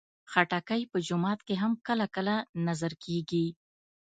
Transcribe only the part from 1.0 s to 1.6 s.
جومات کې